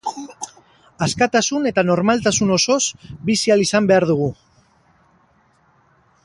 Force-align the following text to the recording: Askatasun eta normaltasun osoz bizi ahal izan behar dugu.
Askatasun 1.05 1.67
eta 1.71 1.83
normaltasun 1.89 2.55
osoz 2.57 2.79
bizi 3.29 3.55
ahal 3.57 3.63
izan 3.67 3.91
behar 3.93 4.09
dugu. 4.13 4.35